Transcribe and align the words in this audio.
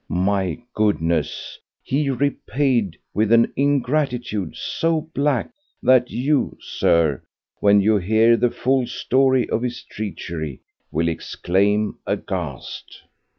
My 0.09 0.59
goodness, 0.73 1.59
he 1.83 2.09
repaid 2.09 2.97
with 3.13 3.31
an 3.31 3.53
ingratitude 3.55 4.55
so 4.55 5.01
black 5.13 5.51
that 5.83 6.09
you, 6.09 6.57
Sir, 6.59 7.21
when 7.59 7.81
you 7.81 7.97
hear 7.99 8.35
the 8.35 8.49
full 8.49 8.87
story 8.87 9.47
of 9.51 9.61
his 9.61 9.83
treachery, 9.83 10.61
will 10.91 11.07
exclaim 11.07 11.99
aghast. 12.07 13.03